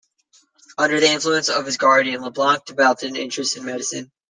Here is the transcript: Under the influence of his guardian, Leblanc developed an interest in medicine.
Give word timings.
Under 0.79 0.99
the 0.99 1.11
influence 1.11 1.47
of 1.47 1.67
his 1.67 1.77
guardian, 1.77 2.23
Leblanc 2.23 2.65
developed 2.65 3.03
an 3.03 3.15
interest 3.15 3.55
in 3.55 3.65
medicine. 3.65 4.11